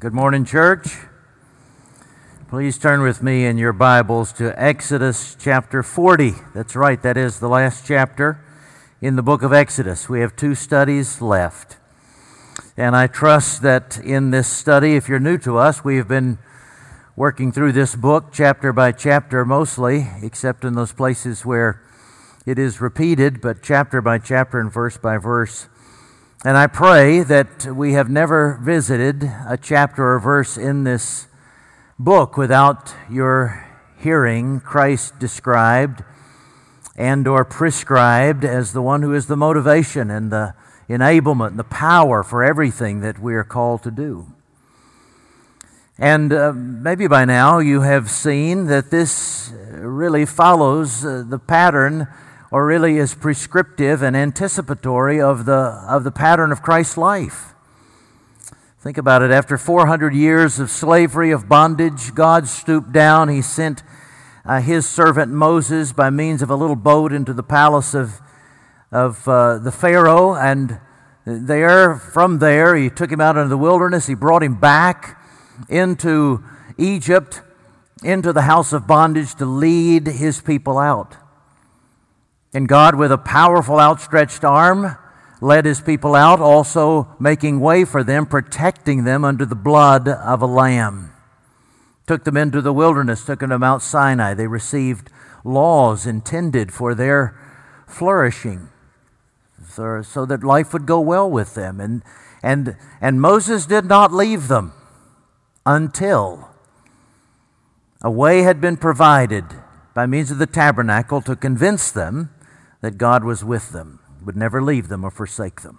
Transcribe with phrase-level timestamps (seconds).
[0.00, 0.96] Good morning, church.
[2.48, 6.32] Please turn with me in your Bibles to Exodus chapter 40.
[6.54, 8.42] That's right, that is the last chapter
[9.02, 10.08] in the book of Exodus.
[10.08, 11.76] We have two studies left.
[12.78, 16.38] And I trust that in this study, if you're new to us, we have been
[17.14, 21.82] working through this book chapter by chapter mostly, except in those places where
[22.46, 25.68] it is repeated, but chapter by chapter and verse by verse.
[26.42, 31.26] And I pray that we have never visited a chapter or verse in this
[31.98, 36.02] book without your hearing Christ described
[36.96, 40.54] and or prescribed as the one who is the motivation and the
[40.88, 44.32] enablement and the power for everything that we are called to do.
[45.98, 52.08] And uh, maybe by now you have seen that this really follows uh, the pattern
[52.50, 57.54] or really is prescriptive and anticipatory of the, of the pattern of Christ's life.
[58.80, 59.30] Think about it.
[59.30, 63.28] After 400 years of slavery, of bondage, God stooped down.
[63.28, 63.82] He sent
[64.44, 68.20] uh, his servant Moses by means of a little boat into the palace of,
[68.90, 70.34] of uh, the Pharaoh.
[70.34, 70.80] And
[71.26, 74.06] there, from there, he took him out into the wilderness.
[74.06, 75.20] He brought him back
[75.68, 76.42] into
[76.78, 77.42] Egypt,
[78.02, 81.16] into the house of bondage to lead his people out.
[82.52, 84.96] And God, with a powerful outstretched arm,
[85.40, 90.42] led his people out, also making way for them, protecting them under the blood of
[90.42, 91.12] a lamb.
[92.06, 94.34] Took them into the wilderness, took them to Mount Sinai.
[94.34, 95.10] They received
[95.44, 97.38] laws intended for their
[97.86, 98.68] flourishing,
[99.68, 101.80] so, that life would go well with them.
[101.80, 102.02] And,
[102.42, 104.72] and, and Moses did not leave them
[105.64, 106.48] until
[108.02, 109.44] a way had been provided
[109.94, 112.30] by means of the tabernacle to convince them
[112.80, 115.78] that God was with them, would never leave them or forsake them.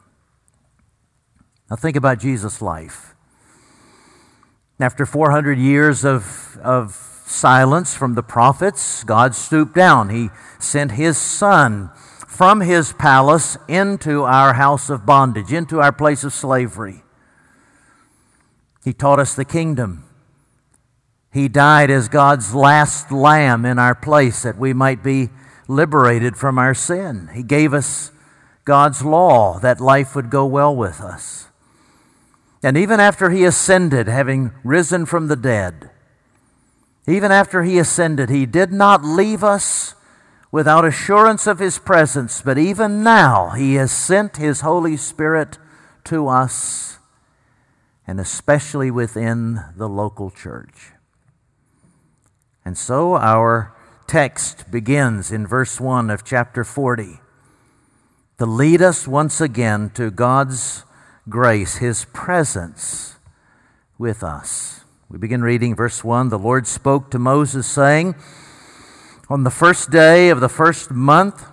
[1.69, 3.15] Now, think about Jesus' life.
[4.79, 6.93] After 400 years of, of
[7.25, 10.09] silence from the prophets, God stooped down.
[10.09, 10.29] He
[10.59, 11.91] sent His Son
[12.27, 17.03] from His palace into our house of bondage, into our place of slavery.
[18.83, 20.05] He taught us the kingdom.
[21.31, 25.29] He died as God's last lamb in our place that we might be
[25.71, 27.29] liberated from our sin.
[27.33, 28.11] He gave us
[28.65, 31.47] God's law that life would go well with us.
[32.61, 35.89] And even after he ascended, having risen from the dead,
[37.07, 39.95] even after he ascended, he did not leave us
[40.51, 45.57] without assurance of his presence, but even now he has sent his Holy Spirit
[46.03, 46.99] to us,
[48.05, 50.91] and especially within the local church.
[52.63, 53.73] And so our
[54.11, 57.21] text begins in verse 1 of chapter 40
[58.37, 60.83] to lead us once again to God's
[61.29, 63.15] grace, His presence
[63.97, 64.81] with us.
[65.07, 66.27] We begin reading verse 1.
[66.27, 68.15] The Lord spoke to Moses, saying,
[69.29, 71.45] On the first day of the first month,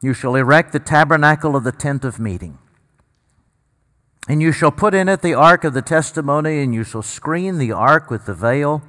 [0.00, 2.56] you shall erect the tabernacle of the tent of meeting.
[4.28, 7.58] And you shall put in it the ark of the testimony, and you shall screen
[7.58, 8.84] the ark with the veil.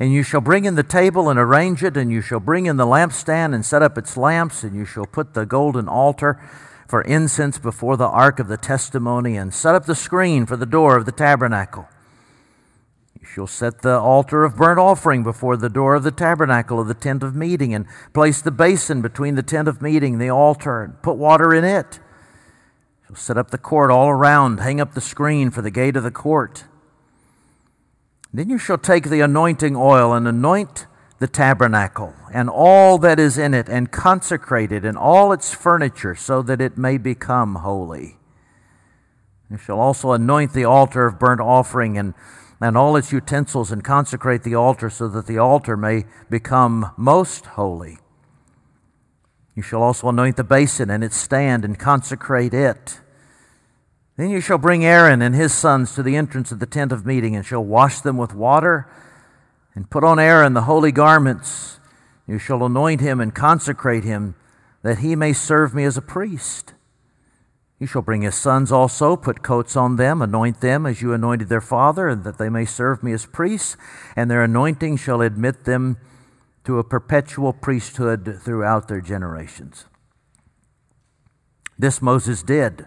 [0.00, 2.76] And you shall bring in the table and arrange it, and you shall bring in
[2.76, 6.40] the lampstand and set up its lamps, and you shall put the golden altar
[6.88, 10.66] for incense before the ark of the testimony, and set up the screen for the
[10.66, 11.88] door of the tabernacle.
[13.20, 16.88] You shall set the altar of burnt offering before the door of the tabernacle of
[16.88, 20.28] the tent of meeting, and place the basin between the tent of meeting and the
[20.28, 22.00] altar, and put water in it.
[23.02, 25.96] You shall set up the court all around, hang up the screen for the gate
[25.96, 26.64] of the court.
[28.34, 30.88] Then you shall take the anointing oil and anoint
[31.20, 36.16] the tabernacle and all that is in it, and consecrate it and all its furniture,
[36.16, 38.18] so that it may become holy.
[39.48, 42.12] You shall also anoint the altar of burnt offering and,
[42.60, 47.46] and all its utensils, and consecrate the altar, so that the altar may become most
[47.46, 47.98] holy.
[49.54, 53.00] You shall also anoint the basin and its stand, and consecrate it.
[54.16, 57.04] Then you shall bring Aaron and his sons to the entrance of the tent of
[57.04, 58.88] meeting, and shall wash them with water,
[59.74, 61.80] and put on Aaron the holy garments.
[62.26, 64.36] You shall anoint him and consecrate him,
[64.82, 66.74] that he may serve me as a priest.
[67.80, 71.48] You shall bring his sons also, put coats on them, anoint them as you anointed
[71.48, 73.76] their father, and that they may serve me as priests,
[74.14, 75.96] and their anointing shall admit them
[76.64, 79.86] to a perpetual priesthood throughout their generations.
[81.76, 82.86] This Moses did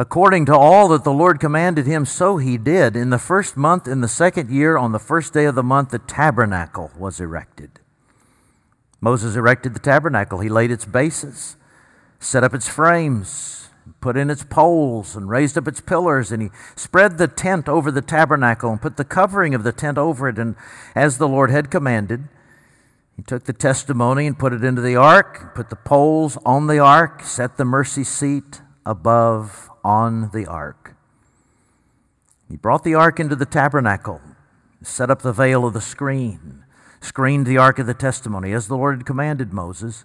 [0.00, 2.94] According to all that the Lord commanded him, so he did.
[2.94, 5.90] In the first month, in the second year, on the first day of the month,
[5.90, 7.80] the tabernacle was erected.
[9.00, 10.38] Moses erected the tabernacle.
[10.38, 11.56] He laid its bases,
[12.20, 16.50] set up its frames, put in its poles and raised up its pillars, and he
[16.76, 20.38] spread the tent over the tabernacle and put the covering of the tent over it,
[20.38, 20.54] and
[20.94, 22.28] as the Lord had commanded.
[23.16, 26.78] He took the testimony and put it into the ark, put the poles on the
[26.78, 30.94] ark, set the mercy seat above on the ark.
[32.48, 34.20] He brought the ark into the tabernacle,
[34.82, 36.64] set up the veil of the screen,
[37.00, 40.04] screened the ark of the testimony as the Lord had commanded Moses.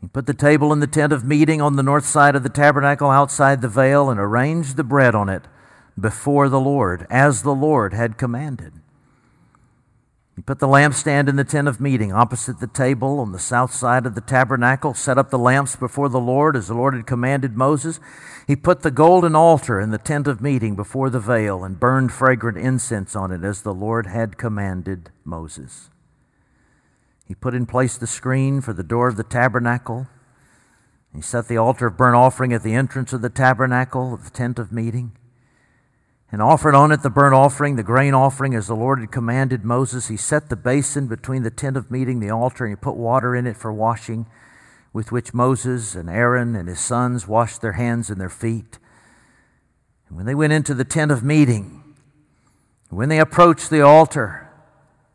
[0.00, 2.48] He put the table in the tent of meeting on the north side of the
[2.48, 5.44] tabernacle outside the veil and arranged the bread on it
[5.98, 8.74] before the Lord, as the Lord had commanded.
[10.38, 13.74] He put the lampstand in the tent of meeting opposite the table on the south
[13.74, 17.08] side of the tabernacle, set up the lamps before the Lord as the Lord had
[17.08, 17.98] commanded Moses.
[18.46, 22.12] He put the golden altar in the tent of meeting before the veil and burned
[22.12, 25.90] fragrant incense on it as the Lord had commanded Moses.
[27.26, 30.06] He put in place the screen for the door of the tabernacle.
[31.12, 34.30] He set the altar of burnt offering at the entrance of the tabernacle, of the
[34.30, 35.17] tent of meeting,
[36.30, 39.64] and offered on it the burnt offering, the grain offering, as the Lord had commanded
[39.64, 40.08] Moses.
[40.08, 43.34] He set the basin between the tent of meeting, the altar, and he put water
[43.34, 44.26] in it for washing,
[44.92, 48.78] with which Moses and Aaron and his sons washed their hands and their feet.
[50.08, 51.94] And when they went into the tent of meeting,
[52.90, 54.50] when they approached the altar,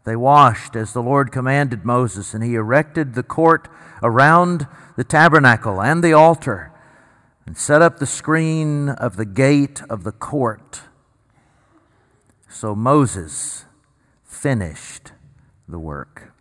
[0.05, 3.67] they washed as the Lord commanded Moses, and he erected the court
[4.01, 6.71] around the tabernacle and the altar,
[7.45, 10.81] and set up the screen of the gate of the court.
[12.53, 13.65] So Moses
[14.23, 15.11] finished
[15.67, 16.31] the work.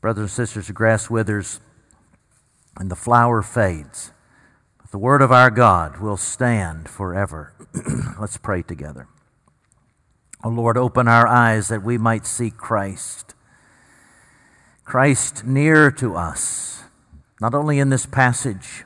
[0.00, 1.58] Brothers and sisters, the grass withers
[2.76, 4.12] and the flower fades,
[4.80, 7.52] but the word of our God will stand forever.
[8.20, 9.08] Let's pray together.
[10.44, 13.34] O oh Lord, open our eyes that we might see Christ.
[14.84, 16.84] Christ near to us,
[17.40, 18.84] not only in this passage,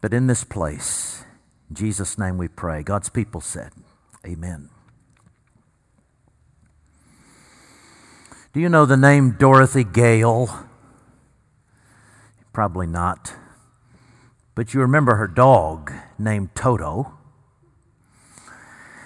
[0.00, 1.24] but in this place.
[1.70, 2.82] In Jesus' name we pray.
[2.82, 3.70] God's people said,
[4.26, 4.70] Amen.
[8.58, 10.66] Do you know the name Dorothy Gale?
[12.52, 13.34] Probably not.
[14.56, 17.12] But you remember her dog named Toto.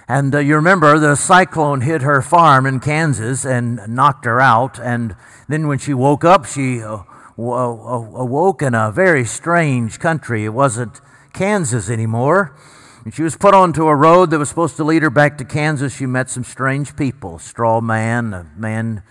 [0.09, 4.81] And uh, you remember the cyclone hit her farm in Kansas and knocked her out.
[4.81, 5.17] And
[5.51, 7.03] then when she woke up, she uh,
[7.37, 10.47] awoke in a very strange country.
[10.47, 10.99] It wasn't
[11.35, 12.57] Kansas anymore.
[13.05, 15.45] And she was put onto a road that was supposed to lead her back to
[15.45, 15.95] Kansas.
[15.95, 19.03] She met some strange people straw man, a man,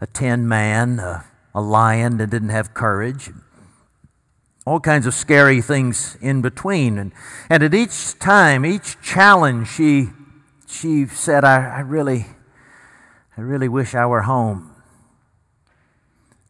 [0.00, 3.30] a tin man, a, a lion that didn't have courage
[4.66, 6.98] all kinds of scary things in between.
[6.98, 7.12] And,
[7.48, 10.08] and at each time, each challenge, she,
[10.66, 12.26] she said, I, I really,
[13.36, 14.72] I really wish I were home.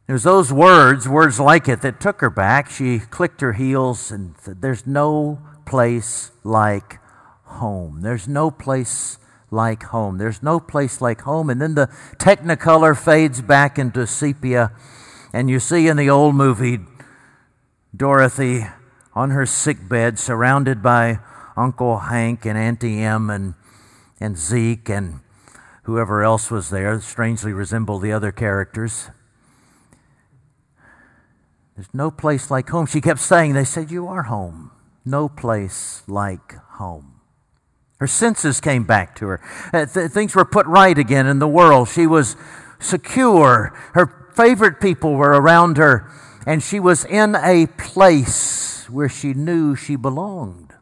[0.09, 2.71] Was those words, words like it, that took her back.
[2.71, 7.01] She clicked her heels and said, There's no place like
[7.43, 8.03] home.
[8.03, 9.19] There's no place
[9.51, 10.19] like home.
[10.19, 11.51] There's no place like home.
[11.51, 14.73] And then the technicolor fades back into sepia,
[15.33, 16.81] and you see in the old movie
[17.95, 18.67] Dorothy
[19.15, 21.19] on her sick bed, surrounded by
[21.57, 23.55] Uncle Hank and Auntie Em and,
[24.21, 25.21] and Zeke and
[25.85, 29.09] whoever else was there, strangely resembled the other characters.
[31.77, 32.87] There's no place like home.
[32.87, 34.71] She kept saying, They said, You are home.
[35.05, 37.16] No place like home.
[37.99, 39.41] Her senses came back to her.
[39.73, 41.89] Uh, th- things were put right again in the world.
[41.89, 42.37] She was
[42.79, 43.73] secure.
[43.95, 46.11] Her favorite people were around her
[46.47, 50.75] and she was in a place where she knew she belonged.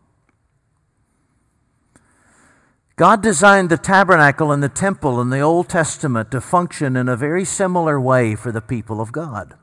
[2.97, 7.17] God designed the tabernacle and the temple in the Old Testament to function in a
[7.17, 9.55] very similar way for the people of God.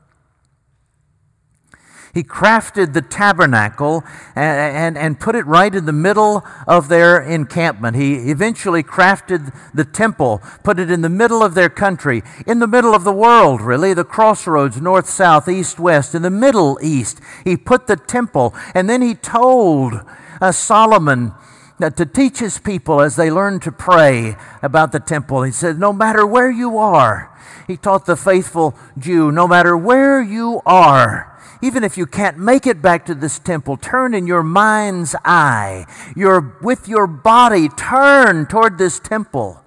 [2.14, 4.04] He crafted the tabernacle
[4.36, 7.96] and, and, and, put it right in the middle of their encampment.
[7.96, 12.66] He eventually crafted the temple, put it in the middle of their country, in the
[12.66, 17.18] middle of the world, really, the crossroads, north, south, east, west, in the Middle East.
[17.44, 19.94] He put the temple, and then he told
[20.40, 21.32] uh, Solomon,
[21.80, 25.42] to teach his people as they learn to pray about the temple.
[25.42, 30.22] He said, No matter where you are, he taught the faithful Jew, no matter where
[30.22, 31.31] you are,
[31.62, 35.86] even if you can't make it back to this temple, turn in your mind's eye,
[36.16, 39.62] your, with your body, turn toward this temple.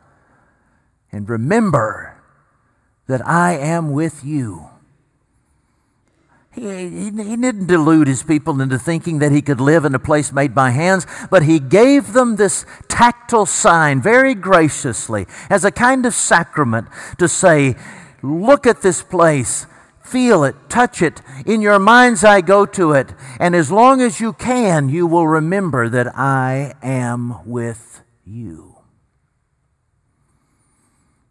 [1.12, 2.22] And remember
[3.08, 4.70] that I am with you.
[6.54, 10.00] He, he, he, didn't delude his people into thinking that he could live in a
[10.00, 15.72] place made by hands, but he gave them this tactile sign very graciously as a
[15.72, 16.88] kind of sacrament
[17.20, 17.76] to say,
[18.22, 19.68] Look at this place
[20.06, 21.22] feel it, touch it.
[21.46, 23.14] In your mind's eye, go to it.
[23.40, 28.76] And as long as you can, you will remember that I am with you.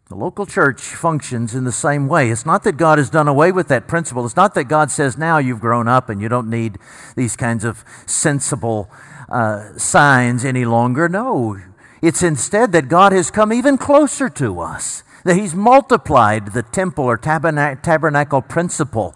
[0.07, 2.29] The local church functions in the same way.
[2.29, 4.23] It's not that God has done away with that principle.
[4.23, 6.77] It's not that God says, now you've grown up and you don't need
[7.15, 8.87] these kinds of sensible
[9.29, 11.09] uh, signs any longer.
[11.09, 11.57] No.
[12.03, 17.03] It's instead that God has come even closer to us, that He's multiplied the temple
[17.03, 19.13] or tabernacle principle,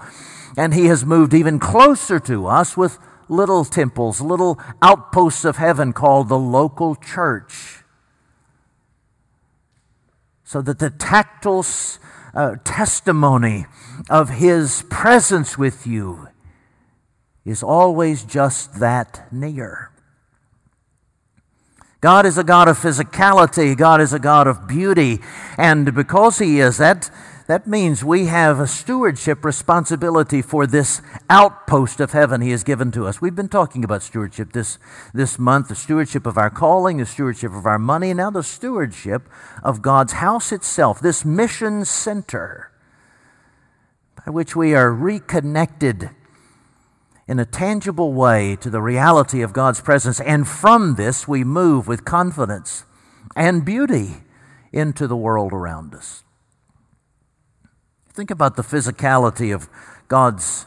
[0.57, 2.97] and He has moved even closer to us with
[3.29, 7.83] little temples, little outposts of heaven called the local church
[10.43, 11.63] so that the tactile
[12.33, 13.67] uh, testimony
[14.09, 16.27] of His presence with you
[17.45, 19.91] is always just that near.
[22.01, 23.75] God is a God of physicality.
[23.75, 25.19] God is a God of beauty.
[25.57, 27.09] And because He is, that
[27.47, 31.01] that means we have a stewardship responsibility for this
[31.31, 33.21] outpost of heaven He has given to us.
[33.21, 34.77] We've been talking about stewardship this,
[35.15, 38.43] this month the stewardship of our calling, the stewardship of our money, and now the
[38.43, 39.27] stewardship
[39.63, 42.71] of God's house itself, this mission center
[44.23, 46.11] by which we are reconnected
[47.29, 50.19] in a tangible way to the reality of God's presence.
[50.19, 52.85] And from this, we move with confidence
[53.35, 54.23] and beauty
[54.73, 56.23] into the world around us.
[58.11, 59.69] Think about the physicality of
[60.07, 60.65] God's,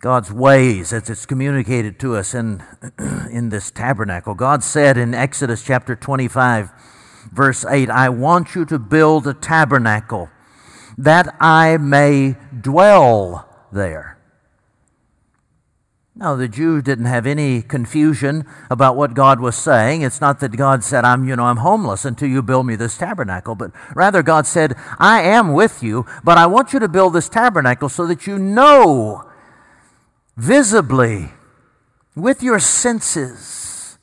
[0.00, 2.62] God's ways as it's communicated to us in,
[3.30, 4.34] in this tabernacle.
[4.34, 6.70] God said in Exodus chapter 25,
[7.30, 10.30] verse 8, I want you to build a tabernacle
[10.96, 14.15] that I may dwell there.
[16.18, 20.00] Now, the Jews didn't have any confusion about what God was saying.
[20.00, 22.96] It's not that God said, I'm, you know, I'm homeless until you build me this
[22.96, 27.12] tabernacle, but rather God said, I am with you, but I want you to build
[27.12, 29.30] this tabernacle so that you know
[30.38, 31.32] visibly
[32.14, 33.98] with your senses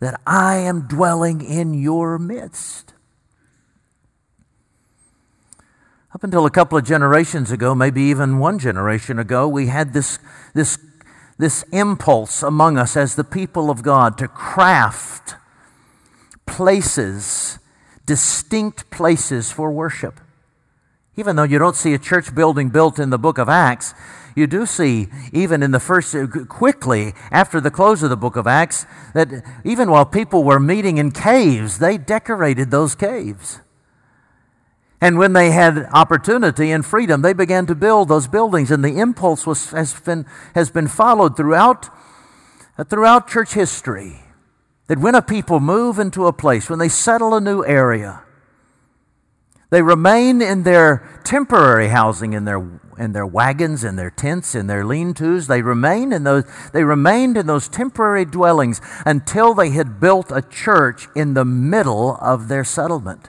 [0.00, 2.92] that I am dwelling in your midst.
[6.14, 10.18] Up until a couple of generations ago, maybe even one generation ago, we had this,
[10.52, 10.78] this
[11.38, 15.36] this impulse among us as the people of God to craft
[16.46, 17.58] places,
[18.06, 20.20] distinct places for worship.
[21.16, 23.94] Even though you don't see a church building built in the book of Acts,
[24.34, 28.36] you do see, even in the first, uh, quickly after the close of the book
[28.36, 33.60] of Acts, that even while people were meeting in caves, they decorated those caves.
[35.00, 38.70] And when they had opportunity and freedom, they began to build those buildings.
[38.70, 41.88] And the impulse was, has, been, has been followed throughout,
[42.76, 44.20] uh, throughout church history.
[44.88, 48.22] That when a people move into a place, when they settle a new area,
[49.70, 52.66] they remain in their temporary housing, in their,
[52.98, 55.46] in their wagons, in their tents, in their lean-tos.
[55.46, 60.40] They remain in those, they remained in those temporary dwellings until they had built a
[60.40, 63.28] church in the middle of their settlement.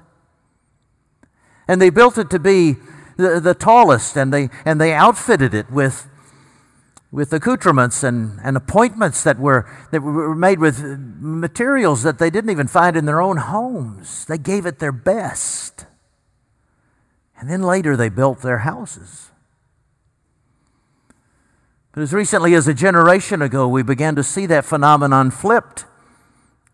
[1.70, 2.78] And they built it to be
[3.16, 6.10] the, the tallest, and they, and they outfitted it with,
[7.12, 12.50] with accoutrements and, and appointments that were, that were made with materials that they didn't
[12.50, 14.26] even find in their own homes.
[14.26, 15.86] They gave it their best.
[17.40, 19.30] And then later they built their houses.
[21.92, 25.86] But as recently as a generation ago, we began to see that phenomenon flipped,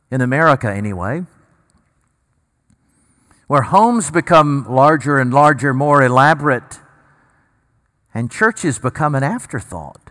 [0.09, 1.25] in America anyway
[3.47, 6.79] where homes become larger and larger, more elaborate,
[8.13, 10.09] and churches become an afterthought.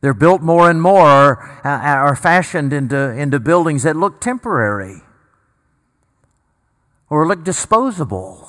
[0.00, 5.02] They're built more and more, or uh, are fashioned into, into buildings that look temporary
[7.08, 8.48] or look disposable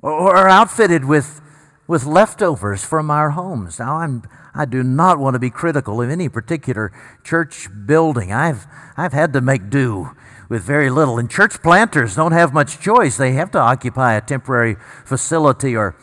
[0.00, 1.40] or are outfitted with,
[1.86, 3.78] with leftovers from our homes.
[3.78, 4.22] Now, I'm,
[4.54, 6.92] I do not want to be critical of any particular
[7.24, 8.32] church building.
[8.32, 10.10] I've, I've had to make do
[10.48, 11.18] with very little.
[11.18, 13.16] And church planters don't have much choice.
[13.16, 15.96] They have to occupy a temporary facility or,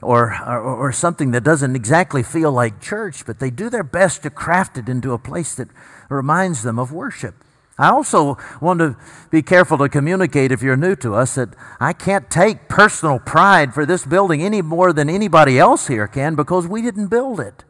[0.00, 4.22] or, or, or, something that doesn't exactly feel like church, but they do their best
[4.24, 5.68] to craft it into a place that
[6.08, 7.36] reminds them of worship.
[7.78, 8.96] I also want to
[9.30, 13.72] be careful to communicate if you're new to us that I can't take personal pride
[13.72, 17.64] for this building any more than anybody else here can because we didn't build it.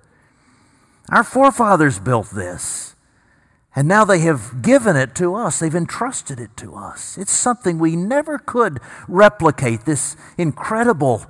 [1.08, 2.91] Our forefathers built this.
[3.74, 5.58] And now they have given it to us.
[5.58, 7.16] They've entrusted it to us.
[7.16, 11.26] It's something we never could replicate this incredible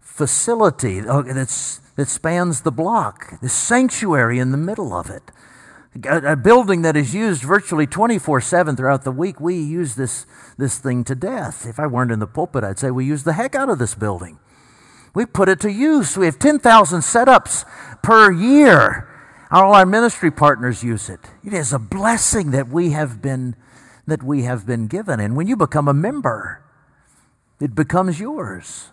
[0.00, 5.30] facility uh, that's, that spans the block, this sanctuary in the middle of it.
[6.06, 9.38] A, a building that is used virtually 24 7 throughout the week.
[9.38, 10.24] We use this,
[10.56, 11.66] this thing to death.
[11.66, 13.94] If I weren't in the pulpit, I'd say we use the heck out of this
[13.94, 14.38] building.
[15.14, 16.16] We put it to use.
[16.16, 17.64] We have 10,000 setups
[18.02, 19.09] per year.
[19.50, 21.20] All our ministry partners use it.
[21.44, 23.56] It is a blessing that we have been
[24.06, 25.20] that we have been given.
[25.20, 26.62] And when you become a member,
[27.60, 28.88] it becomes yours.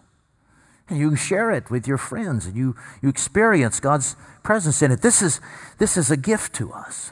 [0.89, 5.01] And you share it with your friends and you, you experience God's presence in it.
[5.01, 5.41] This is,
[5.79, 7.11] this is a gift to us.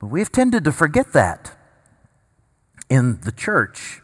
[0.00, 1.56] But we've tended to forget that
[2.88, 4.00] in the church.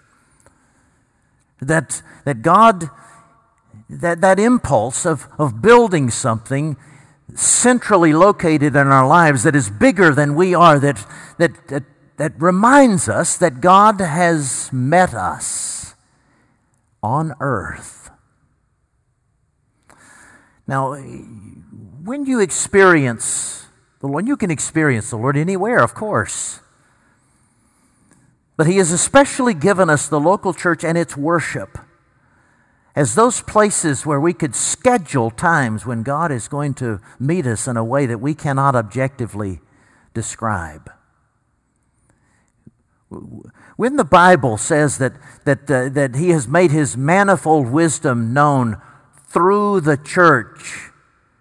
[1.61, 2.91] That, that God,
[3.89, 6.77] that, that impulse of, of building something
[7.35, 11.07] centrally located in our lives that is bigger than we are, that,
[11.39, 11.85] that, that,
[12.17, 15.95] that reminds us that God has met us
[17.03, 18.11] on earth.
[20.67, 23.67] Now, when you experience
[24.01, 26.61] the Lord, you can experience the Lord anywhere, of course.
[28.57, 31.79] But He has especially given us the local church and its worship
[32.95, 37.67] as those places where we could schedule times when God is going to meet us
[37.67, 39.61] in a way that we cannot objectively
[40.13, 40.91] describe.
[43.77, 48.81] When the Bible says that, that, uh, that He has made His manifold wisdom known
[49.27, 50.91] through the church,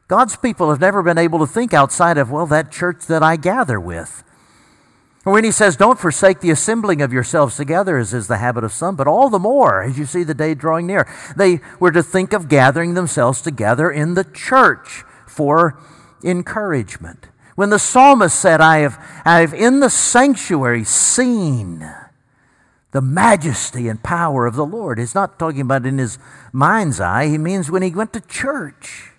[0.08, 3.36] God's people have never been able to think outside of, well, that church that I
[3.38, 4.24] gather with.
[5.24, 8.74] When he says, Don't forsake the assembling of yourselves together, as is the habit of
[8.74, 11.08] some, but all the more as you see the day drawing near.
[11.36, 15.80] They were to think of gathering themselves together in the church for
[16.24, 17.28] encouragement.
[17.56, 21.88] When the psalmist said, I have, I have in the sanctuary seen
[22.92, 26.18] the majesty and power of the Lord, he's not talking about in his
[26.52, 29.11] mind's eye, he means when he went to church.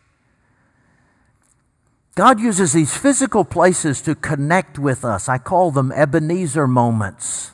[2.15, 5.29] God uses these physical places to connect with us.
[5.29, 7.53] I call them Ebenezer moments.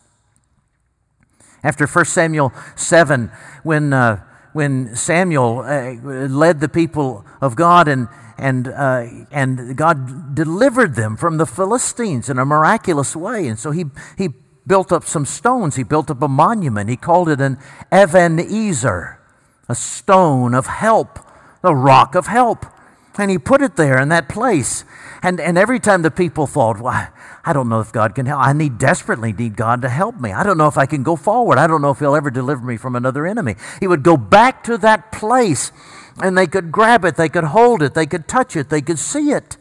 [1.63, 3.31] After 1 Samuel 7,
[3.63, 10.35] when, uh, when Samuel uh, led the people of God and, and, uh, and God
[10.35, 13.47] delivered them from the Philistines in a miraculous way.
[13.47, 13.85] And so he,
[14.17, 14.31] he
[14.67, 15.77] built up some stones.
[15.77, 16.91] He built up a monument.
[16.91, 17.59] He called it an
[17.93, 19.21] Ebenezer,
[19.69, 21.21] a stone of help,
[21.63, 22.67] a rock of help.
[23.19, 24.85] And he put it there in that place.
[25.23, 27.09] And, and every time the people thought, well,
[27.45, 28.41] I don't know if God can help.
[28.41, 30.33] I need desperately need God to help me.
[30.33, 31.59] I don't know if I can go forward.
[31.59, 33.57] I don't know if he'll ever deliver me from another enemy.
[33.81, 35.73] He would go back to that place
[36.23, 38.99] and they could grab it, they could hold it, they could touch it, they could
[38.99, 39.57] see it.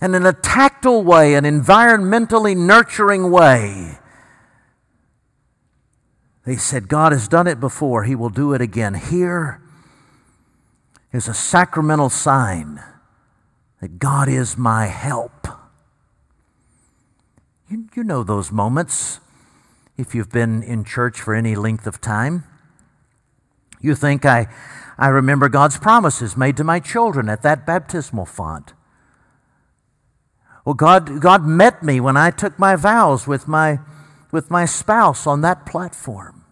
[0.00, 3.98] And in a tactile way, an environmentally nurturing way,
[6.46, 8.94] they said, God has done it before, He will do it again.
[8.94, 9.60] Here
[11.12, 12.82] is a sacramental sign
[13.80, 15.46] that God is my help.
[17.68, 19.20] You, you know those moments
[19.96, 22.44] if you've been in church for any length of time.
[23.80, 24.48] You think, I,
[24.98, 28.74] I remember God's promises made to my children at that baptismal font.
[30.64, 33.78] Well, God, God met me when I took my vows with my,
[34.30, 36.44] with my spouse on that platform.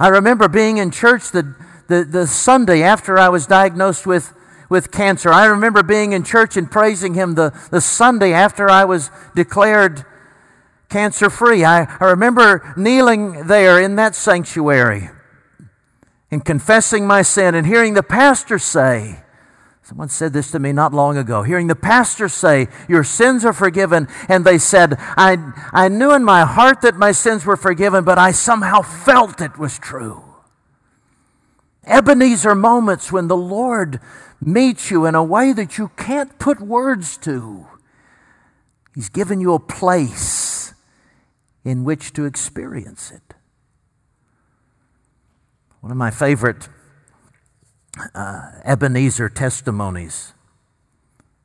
[0.00, 1.54] I remember being in church the,
[1.92, 4.32] the, the Sunday after I was diagnosed with,
[4.70, 5.30] with cancer.
[5.30, 10.06] I remember being in church and praising Him the, the Sunday after I was declared
[10.88, 11.64] cancer free.
[11.64, 15.10] I, I remember kneeling there in that sanctuary
[16.30, 19.18] and confessing my sin and hearing the pastor say,
[19.84, 21.42] Someone said this to me not long ago.
[21.42, 24.06] Hearing the pastor say, Your sins are forgiven.
[24.28, 28.16] And they said, I, I knew in my heart that my sins were forgiven, but
[28.16, 30.31] I somehow felt it was true.
[31.84, 34.00] Ebenezer moments when the Lord
[34.40, 37.66] meets you in a way that you can't put words to.
[38.94, 40.74] He's given you a place
[41.64, 43.34] in which to experience it.
[45.80, 46.68] One of my favorite
[48.14, 50.34] uh, Ebenezer testimonies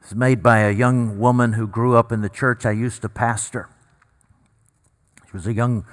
[0.05, 3.09] is made by a young woman who grew up in the church I used to
[3.09, 3.69] pastor.
[5.25, 5.85] She was a young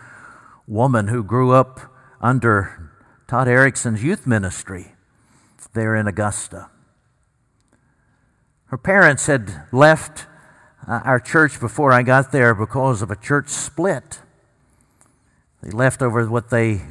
[0.66, 1.80] woman who grew up
[2.20, 2.83] under
[3.26, 4.94] Todd Erickson's youth ministry
[5.72, 6.70] there in Augusta.
[8.66, 10.26] Her parents had left
[10.86, 14.20] uh, our church before I got there because of a church split.
[15.62, 16.82] They left over what they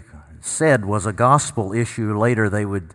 [0.41, 2.17] said was a gospel issue.
[2.17, 2.93] Later, they would,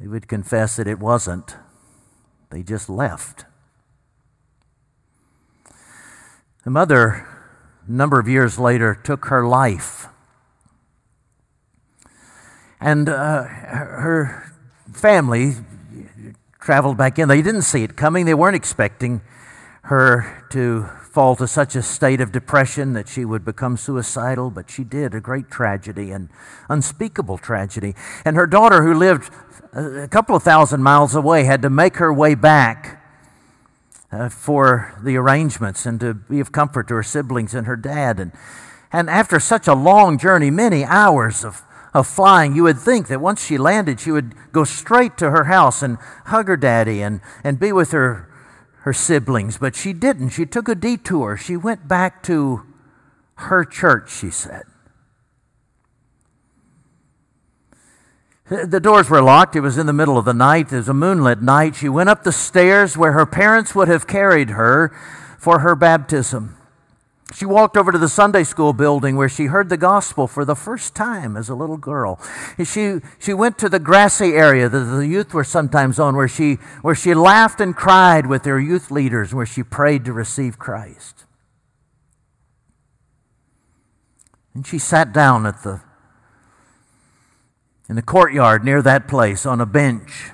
[0.00, 1.56] they would confess that it wasn't.
[2.50, 3.44] They just left.
[6.64, 7.26] The mother,
[7.86, 10.06] a number of years later, took her life.
[12.84, 14.52] And uh, her
[14.92, 15.54] family
[16.60, 17.28] traveled back in.
[17.28, 19.22] They didn't see it coming, they weren't expecting
[19.84, 24.70] her to fall to such a state of depression that she would become suicidal, but
[24.70, 26.28] she did, a great tragedy, an
[26.68, 27.94] unspeakable tragedy.
[28.22, 29.32] And her daughter, who lived
[29.72, 33.02] a couple of thousand miles away, had to make her way back
[34.12, 38.20] uh, for the arrangements and to be of comfort to her siblings and her dad.
[38.20, 38.32] And,
[38.92, 41.62] and after such a long journey, many hours of,
[41.94, 45.44] of flying, you would think that once she landed, she would go straight to her
[45.44, 48.28] house and hug her daddy and, and be with her,
[48.80, 49.58] her siblings.
[49.58, 50.30] But she didn't.
[50.30, 51.36] She took a detour.
[51.36, 52.62] She went back to
[53.36, 54.64] her church, she said.
[58.46, 59.56] The doors were locked.
[59.56, 60.70] It was in the middle of the night.
[60.70, 61.76] It was a moonlit night.
[61.76, 64.94] She went up the stairs where her parents would have carried her
[65.38, 66.56] for her baptism.
[67.32, 70.54] She walked over to the Sunday school building where she heard the gospel for the
[70.54, 72.20] first time as a little girl.
[72.62, 76.54] She, she went to the grassy area that the youth were sometimes on, where she,
[76.82, 81.24] where she laughed and cried with their youth leaders, where she prayed to receive Christ.
[84.54, 85.80] And she sat down at the
[87.88, 90.30] in the courtyard near that place on a bench.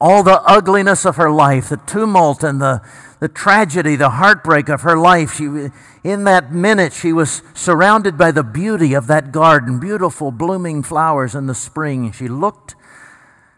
[0.00, 2.82] All the ugliness of her life, the tumult and the,
[3.18, 5.70] the tragedy, the heartbreak of her life, she,
[6.04, 11.34] in that minute she was surrounded by the beauty of that garden, beautiful blooming flowers
[11.34, 12.12] in the spring.
[12.12, 12.74] She looked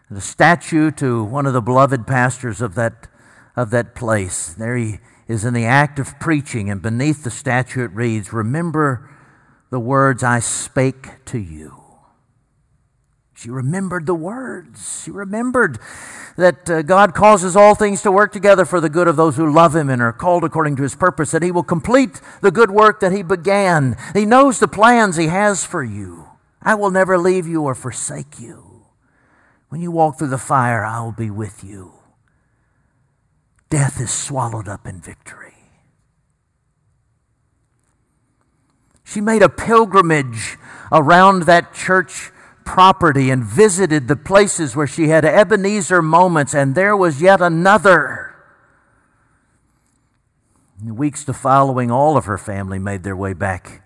[0.09, 3.07] at a statue to one of the beloved pastors of that,
[3.55, 4.53] of that place.
[4.53, 9.09] There he is in the act of preaching, and beneath the statue it reads, Remember
[9.69, 11.78] the words I spake to you.
[13.39, 15.03] She remembered the words.
[15.05, 15.79] She remembered
[16.35, 19.49] that uh, God causes all things to work together for the good of those who
[19.49, 22.69] love Him and are called according to His purpose, that He will complete the good
[22.69, 23.95] work that He began.
[24.13, 26.27] He knows the plans He has for you.
[26.61, 28.83] I will never leave you or forsake you.
[29.69, 31.93] When you walk through the fire, I will be with you.
[33.69, 35.53] Death is swallowed up in victory.
[39.05, 40.57] She made a pilgrimage
[40.91, 42.33] around that church
[42.69, 48.35] property and visited the places where she had Ebenezer moments, and there was yet another.
[50.79, 53.81] In the weeks to following, all of her family made their way back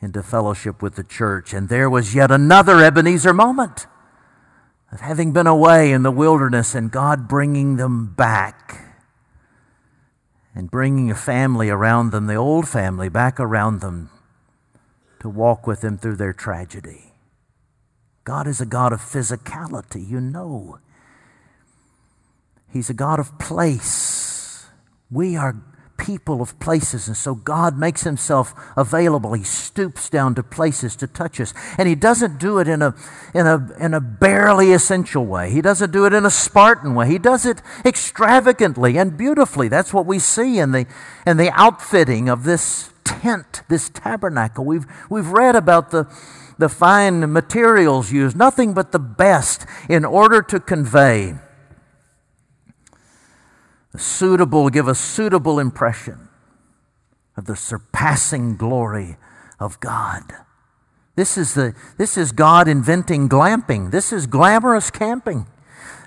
[0.00, 3.86] into fellowship with the church, and there was yet another Ebenezer moment
[4.90, 8.80] of having been away in the wilderness and God bringing them back
[10.54, 14.08] and bringing a family around them, the old family back around them
[15.20, 17.12] to walk with them through their tragedy.
[18.26, 20.80] God is a God of physicality, you know.
[22.72, 24.66] He's a God of place.
[25.12, 25.54] We are
[25.96, 29.34] people of places, and so God makes himself available.
[29.34, 31.54] He stoops down to places to touch us.
[31.78, 32.96] And he doesn't do it in a,
[33.32, 37.06] in a, in a barely essential way, he doesn't do it in a Spartan way.
[37.06, 39.68] He does it extravagantly and beautifully.
[39.68, 40.86] That's what we see in the,
[41.24, 44.64] in the outfitting of this tent, this tabernacle.
[44.64, 46.08] We've, we've read about the,
[46.58, 51.34] the fine materials used, nothing but the best in order to convey
[53.92, 56.28] a suitable, give a suitable impression
[57.36, 59.16] of the surpassing glory
[59.58, 60.22] of God.
[61.16, 63.90] This is, the, this is God inventing glamping.
[63.90, 65.46] This is glamorous camping.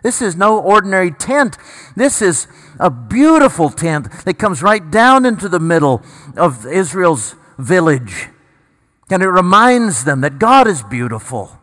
[0.03, 1.57] This is no ordinary tent.
[1.95, 2.47] This is
[2.79, 6.03] a beautiful tent that comes right down into the middle
[6.37, 8.29] of Israel's village.
[9.09, 11.57] And it reminds them that God is beautiful,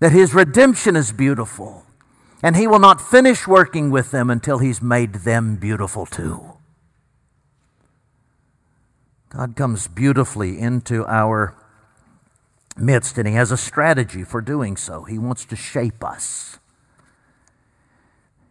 [0.00, 1.84] that His redemption is beautiful,
[2.42, 6.52] and He will not finish working with them until He's made them beautiful too.
[9.28, 11.54] God comes beautifully into our
[12.76, 15.04] midst, and He has a strategy for doing so.
[15.04, 16.58] He wants to shape us.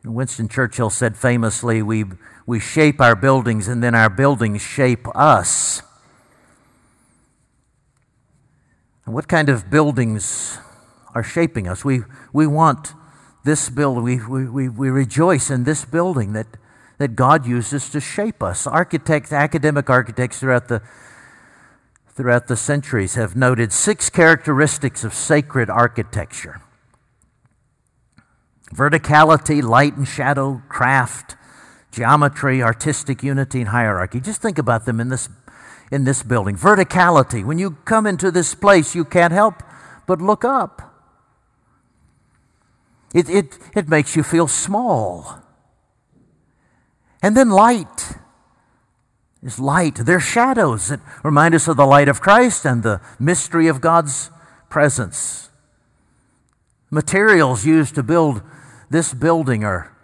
[0.06, 2.04] Winston Churchill said famously, we,
[2.46, 5.82] we shape our buildings and then our buildings shape us.
[9.06, 10.58] And what kind of buildings
[11.14, 11.84] are shaping us?
[11.84, 12.94] We, we want
[13.44, 16.48] this building, we, we, we rejoice in this building that,
[16.98, 18.66] that God uses to shape us.
[18.66, 20.82] Architects, academic architects throughout the,
[22.08, 26.62] throughout the centuries have noted six characteristics of sacred architecture
[28.74, 31.36] verticality, light and shadow, craft,
[31.92, 34.20] geometry, artistic unity, and hierarchy.
[34.20, 35.30] Just think about them in this,
[35.94, 36.58] in this building.
[36.58, 37.46] Verticality.
[37.46, 39.62] When you come into this place, you can't help
[40.08, 40.82] but look up.
[43.14, 45.40] It, it, it makes you feel small.
[47.22, 48.18] And then light
[49.44, 49.98] is light.
[49.98, 54.32] They're shadows that remind us of the light of Christ and the mystery of God's
[54.72, 55.52] presence.
[56.90, 58.42] Materials used to build
[58.90, 59.96] this building are,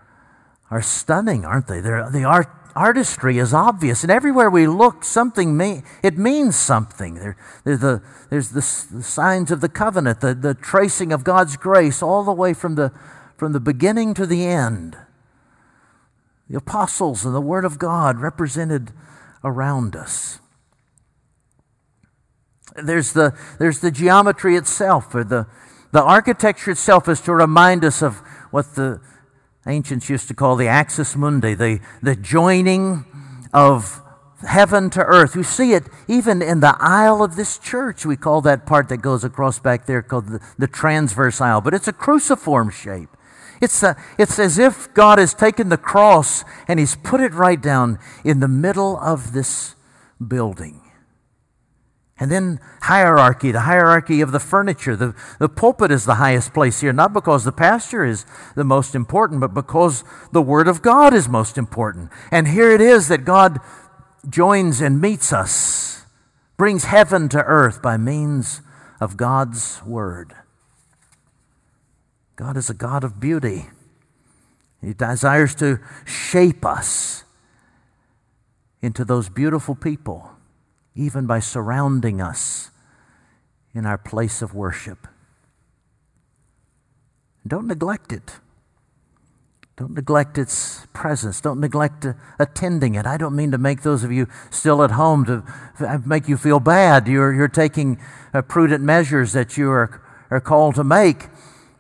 [0.70, 1.80] are stunning, aren't they?
[1.80, 7.16] They're, the art, artistry is obvious, and everywhere we look, something mean, it means something.
[7.16, 11.58] There, there's the, there's the, the signs of the covenant, the, the tracing of God's
[11.58, 12.92] grace, all the way from the,
[13.38, 14.98] from the beginning to the end.
[16.50, 18.92] The apostles and the Word of God represented
[19.44, 20.40] around us.
[22.76, 25.48] There's the, there's the geometry itself, or the,
[25.92, 28.18] the architecture itself is to remind us of
[28.52, 29.02] what the
[29.70, 33.06] ancients used to call the axis mundi, the, the joining
[33.54, 34.02] of
[34.48, 35.36] heaven to earth.
[35.36, 38.06] We see it even in the aisle of this church.
[38.06, 41.74] We call that part that goes across back there called the, the transverse aisle, but
[41.74, 43.10] it's a cruciform shape.
[43.62, 47.62] It's, a, it's as if God has taken the cross and He's put it right
[47.62, 49.76] down in the middle of this
[50.26, 50.82] building.
[52.20, 54.96] And then hierarchy, the hierarchy of the furniture.
[54.96, 58.94] The, the pulpit is the highest place here, not because the pastor is the most
[58.94, 60.04] important, but because
[60.34, 62.12] the Word of God is most important.
[62.30, 63.60] And here it is that God
[64.30, 66.06] joins and meets us,
[66.58, 68.62] brings heaven to earth by means
[69.00, 70.34] of God's Word.
[72.36, 73.70] God is a God of beauty.
[74.82, 77.24] He desires to shape us
[78.82, 80.32] into those beautiful people
[81.00, 82.72] even by surrounding us
[83.74, 85.08] in our place of worship.
[87.48, 88.40] Don't neglect it.
[89.78, 91.40] Don't neglect its presence.
[91.40, 93.06] Don't neglect uh, attending it.
[93.06, 95.42] I don't mean to make those of you still at home to
[96.06, 97.08] make you feel bad.
[97.08, 97.98] You're, you're taking
[98.34, 101.28] uh, prudent measures that you are, are called to make.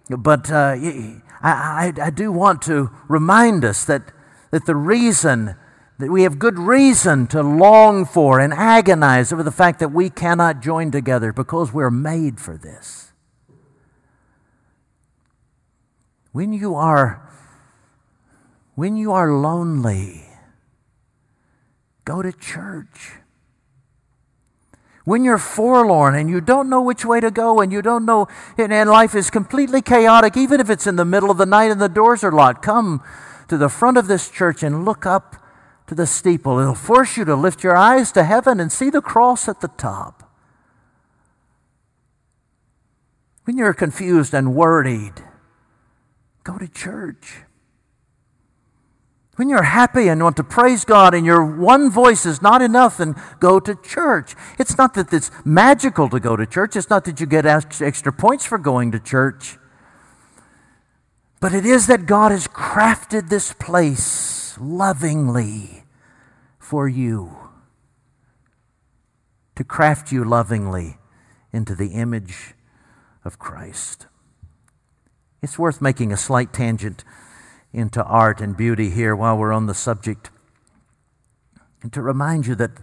[0.10, 4.13] But uh, I, I, I do want to remind us that,
[4.51, 5.55] that the reason
[5.99, 10.09] that we have good reason to long for and agonize over the fact that we
[10.09, 13.12] cannot join together because we're made for this.
[16.31, 17.25] When you are
[18.75, 20.25] when you are lonely,
[22.05, 23.15] go to church.
[25.03, 28.29] When you're forlorn and you don't know which way to go and you don't know,
[28.57, 31.71] and, and life is completely chaotic, even if it's in the middle of the night
[31.71, 33.03] and the doors are locked, come
[33.49, 35.38] to the front of this church and look up
[35.89, 36.60] to the steeple.
[36.60, 39.67] It'll force you to lift your eyes to heaven and see the cross at the
[39.67, 40.32] top.
[43.43, 45.15] When you're confused and worried,
[46.43, 47.41] go to church.
[49.36, 52.97] When you're happy and want to praise God and your one voice is not enough,
[52.97, 54.36] then go to church.
[54.60, 56.75] It's not that it's magical to go to church.
[56.75, 59.58] It's not that you get extra points for going to church.
[61.39, 65.78] But it is that God has crafted this place lovingly
[66.69, 67.36] for you,
[69.55, 70.99] to craft you lovingly
[71.51, 72.53] into the image
[73.25, 74.05] of Christ.
[75.41, 77.03] It's worth making a slight tangent
[77.73, 80.29] into art and beauty here while we're on the subject.
[81.82, 82.73] And to remind you that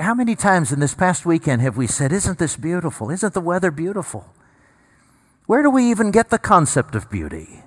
[0.00, 3.10] how many times in this past weekend have we said, Isn't this beautiful?
[3.10, 4.32] Isn't the weather beautiful?
[5.46, 7.64] Where do we even get the concept of beauty?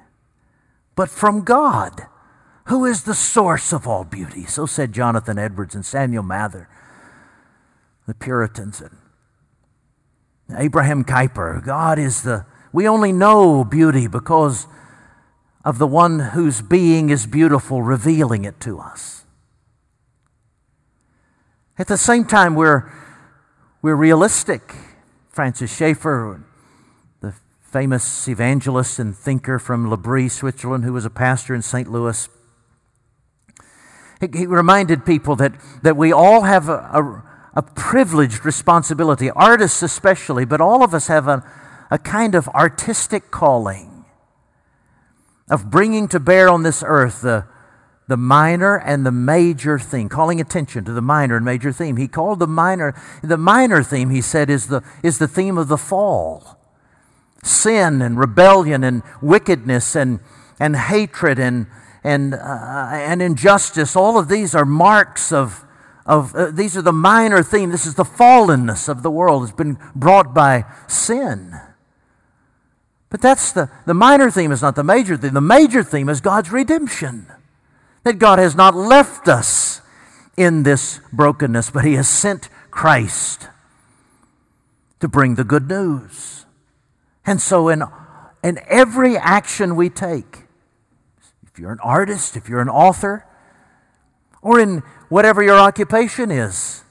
[0.95, 2.08] But from God
[2.69, 4.45] who is the source of all beauty.
[4.45, 6.69] So said Jonathan Edwards and Samuel Mather,
[8.08, 8.95] the Puritans, and
[10.55, 11.65] Abraham Kuyper.
[11.65, 14.67] God is the, we only know beauty because
[15.65, 19.25] of the one whose being is beautiful, revealing it to us.
[21.79, 22.91] At the same time, we're,
[23.82, 24.75] we're realistic.
[25.29, 26.43] Francis Schaeffer,
[27.21, 31.91] the famous evangelist and thinker from L'Abri, Switzerland, who was a pastor in St.
[31.91, 32.29] Louis,
[34.21, 37.23] he reminded people that, that we all have a, a,
[37.55, 41.43] a privileged responsibility, artists especially, but all of us have a,
[41.89, 44.05] a kind of artistic calling
[45.49, 47.45] of bringing to bear on this earth the,
[48.08, 51.97] the minor and the major theme, calling attention to the minor and major theme.
[51.97, 55.69] He called the minor, the minor theme, he said, is the, is the theme of
[55.69, 56.58] the fall.
[57.41, 60.19] Sin and rebellion and wickedness and,
[60.60, 61.67] and hatred and,
[62.03, 62.38] and, uh,
[62.91, 65.65] and injustice, all of these are marks of,
[66.05, 67.71] of uh, these are the minor theme.
[67.71, 69.43] This is the fallenness of the world.
[69.43, 71.53] It's been brought by sin.
[73.09, 75.33] But that's the, the minor theme is not the major theme.
[75.33, 77.27] The major theme is God's redemption.
[78.03, 79.81] That God has not left us
[80.38, 83.47] in this brokenness, but He has sent Christ
[84.99, 86.45] to bring the good news.
[87.25, 87.83] And so in,
[88.43, 90.43] in every action we take,
[91.59, 93.25] if you're an artist, if you're an author,
[94.41, 96.85] or in whatever your occupation is,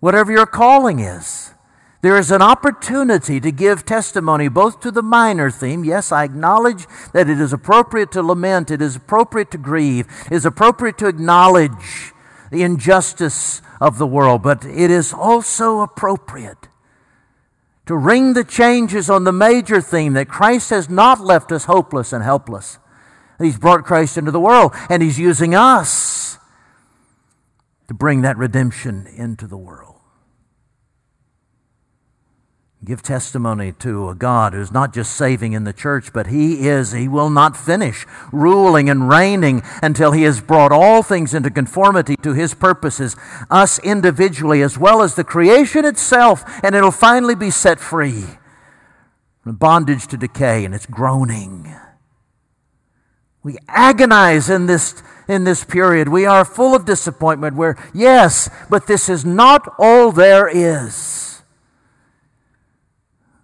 [0.00, 1.54] whatever your calling is,
[2.02, 5.84] There is an opportunity to give testimony both to the minor theme.
[5.84, 10.32] Yes, I acknowledge that it is appropriate to lament, it is appropriate to grieve, it
[10.32, 12.12] is appropriate to acknowledge
[12.50, 16.68] the injustice of the world, but it is also appropriate
[17.84, 22.12] to ring the changes on the major theme that Christ has not left us hopeless
[22.12, 22.78] and helpless.
[23.40, 26.38] He's brought Christ into the world, and He's using us
[27.88, 29.96] to bring that redemption into the world.
[32.82, 36.92] Give testimony to a God who's not just saving in the church, but He is,
[36.92, 42.16] He will not finish ruling and reigning until He has brought all things into conformity
[42.22, 43.16] to His purposes,
[43.50, 48.24] us individually as well as the creation itself, and it'll finally be set free
[49.42, 51.74] from bondage to decay and its groaning.
[53.42, 56.08] We agonize in this, in this period.
[56.08, 61.42] We are full of disappointment where, yes, but this is not all there is.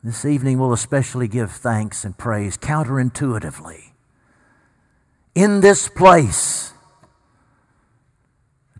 [0.02, 3.92] This evening we'll especially give thanks and praise counterintuitively.
[5.34, 6.72] In this place,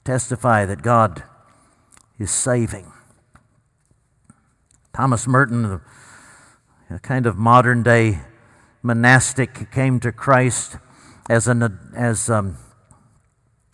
[0.05, 1.25] testify that God
[2.19, 2.93] is saving.
[4.95, 5.81] Thomas Merton,
[6.89, 8.21] a kind of modern day
[8.83, 10.77] monastic, came to Christ
[11.29, 11.63] as, an,
[11.95, 12.59] as, um,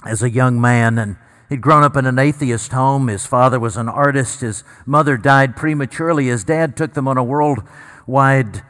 [0.04, 1.16] as a young man and
[1.52, 3.08] He'd grown up in an atheist home.
[3.08, 4.40] His father was an artist.
[4.40, 6.28] His mother died prematurely.
[6.28, 8.62] His dad took them on a worldwide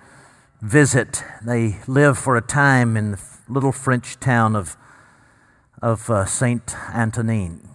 [0.61, 1.23] visit.
[1.47, 4.77] They lived for a time in the little French town of,
[5.81, 7.72] of uh, Saint Antonin.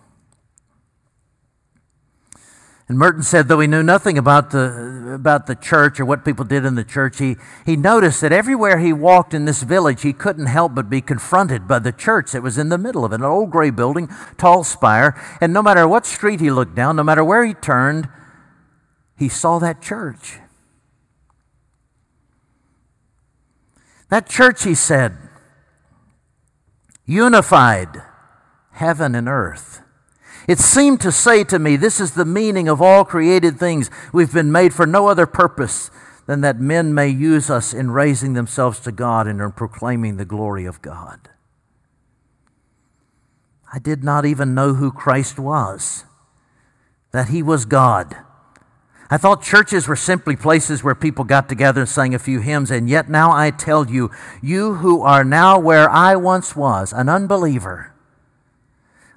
[2.89, 6.45] And Merton said, though he knew nothing about the, about the church or what people
[6.45, 10.13] did in the church, he, he noticed that everywhere he walked in this village, he
[10.13, 13.15] couldn't help but be confronted by the church that was in the middle of it
[13.15, 15.21] an old gray building, tall spire.
[15.41, 18.07] And no matter what street he looked down, no matter where he turned,
[19.17, 20.39] he saw that church.
[24.09, 25.17] That church, he said,
[27.05, 28.01] unified
[28.71, 29.81] heaven and earth.
[30.47, 33.89] It seemed to say to me, This is the meaning of all created things.
[34.13, 35.91] We've been made for no other purpose
[36.25, 40.25] than that men may use us in raising themselves to God and in proclaiming the
[40.25, 41.29] glory of God.
[43.73, 46.05] I did not even know who Christ was,
[47.11, 48.15] that he was God.
[49.09, 52.71] I thought churches were simply places where people got together and sang a few hymns,
[52.71, 57.09] and yet now I tell you, you who are now where I once was, an
[57.09, 57.93] unbeliever,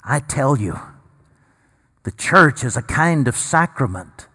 [0.04, 0.80] I tell you,
[2.02, 4.26] the church is a kind of sacrament,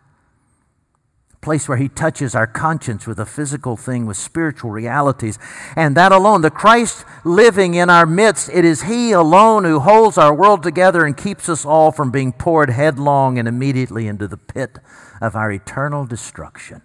[1.34, 5.40] a place where He touches our conscience with a physical thing, with spiritual realities.
[5.76, 10.18] And that alone, the Christ living in our midst, it is He alone who holds
[10.18, 14.38] our world together and keeps us all from being poured headlong and immediately into the
[14.38, 14.78] pit
[15.20, 16.82] of our eternal destruction.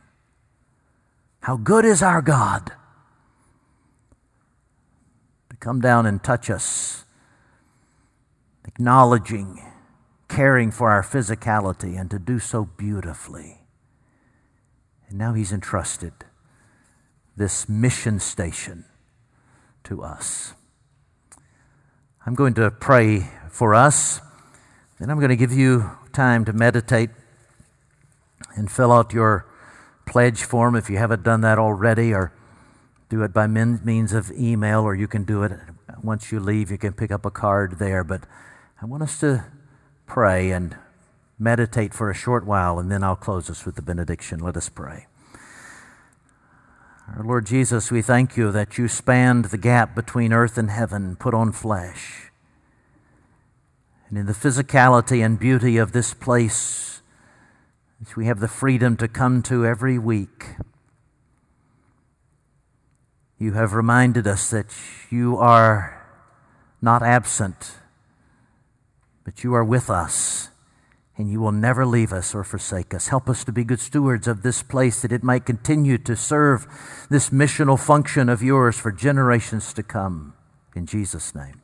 [1.40, 2.72] How good is our God
[5.50, 7.04] to come down and touch us,
[8.64, 9.62] acknowledging
[10.30, 13.58] caring for our physicality and to do so beautifully.
[15.08, 16.12] And now He's entrusted
[17.36, 18.84] this mission station
[19.84, 20.54] to us.
[22.24, 24.20] I'm going to pray for us,
[24.98, 27.10] then I'm going to give you time to meditate
[28.54, 29.46] and fill out your
[30.06, 32.32] pledge form if you haven't done that already, or
[33.08, 35.52] do it by means of email, or you can do it
[36.02, 36.70] once you leave.
[36.70, 38.04] You can pick up a card there.
[38.04, 38.22] But
[38.80, 39.44] I want us to
[40.10, 40.76] pray and
[41.38, 44.40] meditate for a short while, and then I'll close us with the benediction.
[44.40, 45.06] Let us pray.
[47.16, 51.14] Our Lord Jesus, we thank you that you spanned the gap between earth and heaven,
[51.14, 52.32] put on flesh.
[54.08, 57.02] And in the physicality and beauty of this place,
[58.00, 60.56] which we have the freedom to come to every week,
[63.38, 64.74] you have reminded us that
[65.08, 66.04] you are
[66.82, 67.74] not absent
[69.24, 70.48] but you are with us
[71.16, 73.08] and you will never leave us or forsake us.
[73.08, 76.66] Help us to be good stewards of this place that it might continue to serve
[77.10, 80.32] this missional function of yours for generations to come.
[80.74, 81.60] In Jesus' name.